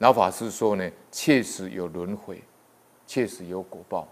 [0.00, 2.42] 老法师说呢，确实有轮回，
[3.06, 4.08] 确实有果报。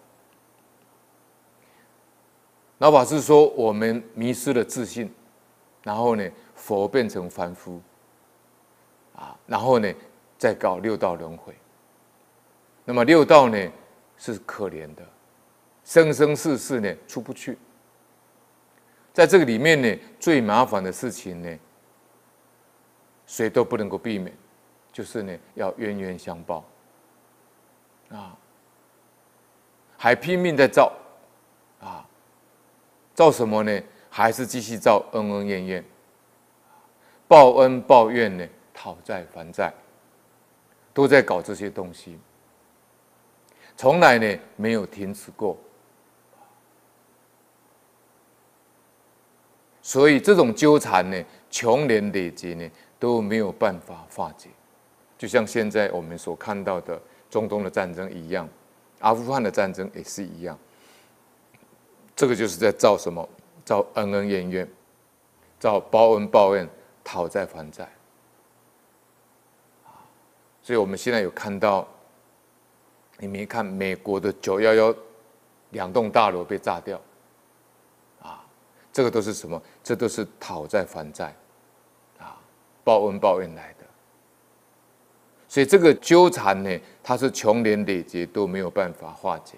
[2.76, 5.10] 老法师说，我们迷失了自信，
[5.82, 7.80] 然后呢，佛变成凡夫，
[9.16, 9.90] 啊，然后呢，
[10.36, 11.54] 再搞六道轮回。
[12.84, 13.72] 那么六道呢，
[14.18, 15.02] 是可怜的，
[15.84, 17.56] 生生世世呢出不去。
[19.14, 21.58] 在这个里面呢，最麻烦的事情呢，
[23.26, 24.36] 谁都不能够避免。
[24.92, 26.64] 就是呢，要冤冤相报
[28.10, 28.36] 啊，
[29.96, 30.92] 还拼命在造
[31.80, 32.04] 啊，
[33.14, 33.82] 造什么呢？
[34.10, 35.84] 还是继续造恩恩怨怨，
[37.28, 39.72] 报恩报怨呢，讨债还债，
[40.92, 42.18] 都在搞这些东西，
[43.76, 45.56] 从来呢没有停止过。
[49.82, 54.50] 所以这种纠缠呢，穷年累劫呢，都没有办法化解。
[55.18, 58.48] 就像现在我们所看到的中东的战争一样，
[59.00, 60.56] 阿富汗的战争也是一样。
[62.16, 63.28] 这个就是在造什么？
[63.64, 64.68] 造恩恩怨怨，
[65.60, 66.66] 造报恩报怨，
[67.04, 67.86] 讨债还债。
[70.62, 71.86] 所以我们现在有看到，
[73.18, 74.94] 你没看美国的九幺幺
[75.70, 76.98] 两栋大楼被炸掉，
[78.22, 78.42] 啊，
[78.92, 79.60] 这个都是什么？
[79.84, 81.34] 这都是讨债还债，
[82.18, 82.40] 啊，
[82.82, 83.77] 报恩报怨来的。
[85.48, 89.54] 所以这个纠缠呢，它是穷年累劫都没有办法化解，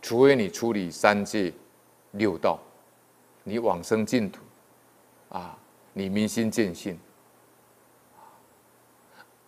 [0.00, 1.52] 除非你处理三界
[2.12, 2.58] 六道，
[3.44, 4.40] 你往生净土，
[5.28, 5.54] 啊，
[5.92, 6.98] 你明心见性。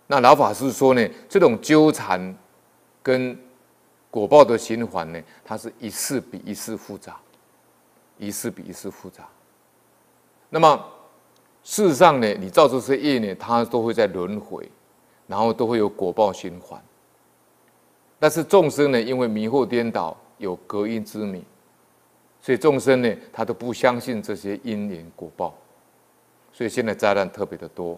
[0.07, 2.37] 那老法师说呢，这种纠缠
[3.03, 3.39] 跟
[4.11, 7.17] 果报的循环呢，它是一世比一世复杂，
[8.19, 9.27] 一世比一世复杂。
[10.51, 10.85] 那么
[11.63, 14.71] 事实上呢，你造这些业呢，它都会在轮回。
[15.31, 16.83] 然后都会有果报循环，
[18.19, 21.45] 但是众生呢，因为迷惑颠倒，有隔阴之迷，
[22.43, 25.55] 所以众生呢，他都不相信这些因缘果报，
[26.53, 27.97] 所以现在灾难特别的多。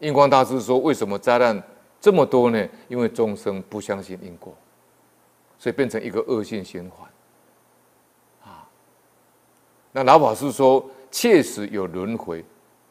[0.00, 1.62] 印光大师说，为什么灾难
[1.98, 2.68] 这么多呢？
[2.88, 4.54] 因为众生不相信因果，
[5.58, 7.08] 所以变成一个恶性循环。
[8.44, 8.68] 啊，
[9.92, 12.44] 那老法师说，确实有轮回，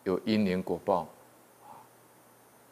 [0.05, 1.07] 有因缘果报。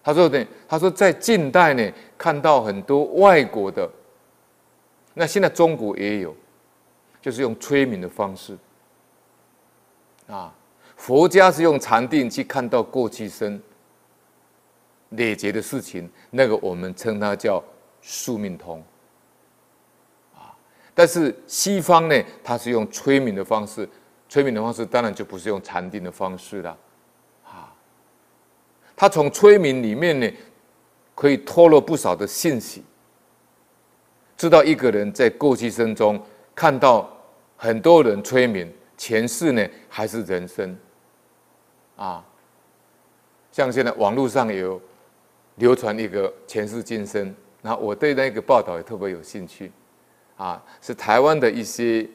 [0.04, 3.88] 他说呢，他说在近代呢，看到很多外国的，
[5.14, 6.36] 那现在中国也有，
[7.22, 8.58] 就是用催眠的方式，
[10.28, 10.52] 啊，
[10.96, 13.62] 佛家是用禅定去看到过去生
[15.10, 17.64] 累劫的事情，那个我们称它叫
[18.02, 18.84] 宿命通，
[20.34, 20.50] 啊，
[20.96, 23.88] 但是西方呢，它是用催眠的方式，
[24.28, 26.76] 催眠的方式当然就不是用禅定的方式了。
[29.02, 30.32] 他从催眠里面呢，
[31.16, 32.84] 可以透露不少的信息，
[34.38, 36.24] 知道一个人在过去生中
[36.54, 37.12] 看到
[37.58, 40.78] 很多人催眠前世呢，还是人生，
[41.96, 42.24] 啊，
[43.52, 44.80] 像现在网络上有
[45.56, 49.72] 流传一个前世今生，那我对那个报道也特别有兴趣，
[50.38, 52.08] 啊，是台湾的一些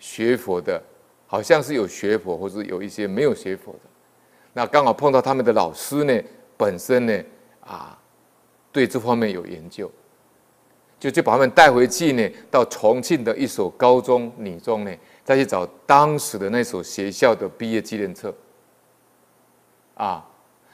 [0.00, 0.82] 学佛的，
[1.28, 3.78] 好像是有学佛，或者有一些没有学佛的。
[4.56, 6.18] 那刚好碰到他们的老师呢，
[6.56, 7.22] 本身呢，
[7.60, 7.94] 啊，
[8.72, 9.92] 对这方面有研究，
[10.98, 14.90] 就就把他们带回去呢，到重庆的一所高中女中呢，
[15.22, 18.34] 再去找当时的那所学校的毕业纪念册，
[19.92, 20.26] 啊，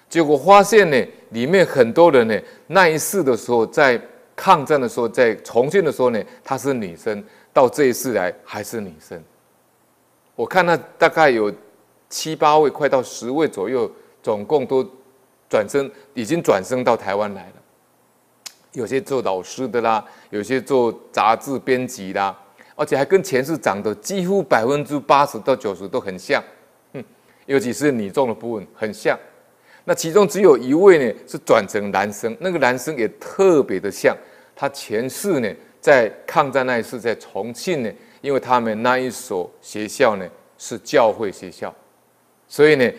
[0.08, 4.00] 结果发现呢，里面很多人呢，那一世的时候在
[4.36, 7.20] 抗战的时候，在重庆的时候呢，她是女生，
[7.52, 9.20] 到这一世来还是女生，
[10.36, 11.52] 我看那大概有。
[12.12, 13.90] 七八位，快到十位左右，
[14.22, 14.86] 总共都
[15.48, 17.52] 转身，已经转身到台湾来了。
[18.72, 22.38] 有些做老师的啦，有些做杂志编辑啦，
[22.76, 26.44] 而且还跟前世长得几乎百分之八十到九十都很像。
[26.92, 27.02] 哼，
[27.46, 29.18] 尤其是女中的部分很像。
[29.84, 34.14] 那其中只有一位呢是转成男生，那个男生也特别的像。
[34.54, 35.50] 他前世呢
[35.80, 37.90] 在抗战那一世在重庆呢，
[38.20, 40.28] 因为他们那一所学校呢
[40.58, 41.74] 是教会学校。
[42.52, 42.92] 所以呢，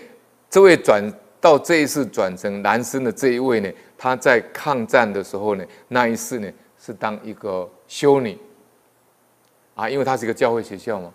[0.50, 1.00] 这位转
[1.39, 8.35] 到这一次转成男生的这一位呢，他在抗战的时候呢，那一世呢是当一个修女，
[9.75, 11.13] 啊，因为他是一个教会学校嘛，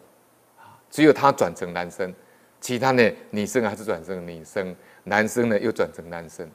[0.56, 2.14] 啊，只有他转成男生，
[2.60, 6.48] 其他呢女生还是转成女生，男生呢又转成男生，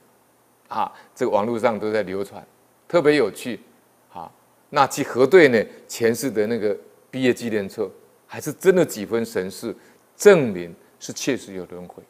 [0.69, 2.41] 啊，这个网络上都在流传，
[2.87, 3.59] 特别有趣，
[4.13, 4.31] 啊，
[4.69, 6.77] 那去核对呢前世的那个
[7.11, 7.91] 毕业纪念册，
[8.25, 9.75] 还是真的几分神似，
[10.15, 10.73] 证明。
[11.03, 12.01] 是确实有轮回。